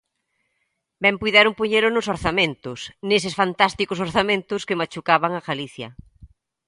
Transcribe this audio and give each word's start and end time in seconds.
Ben 1.03 1.15
puideron 1.21 1.57
poñelo 1.59 1.89
nos 1.91 2.09
orzamentos, 2.15 2.79
neses 3.09 3.37
fantásticos 3.39 4.01
orzamentos 4.07 4.65
que 4.67 4.79
machucaban 4.81 5.31
a 5.35 5.45
Galicia. 5.47 5.89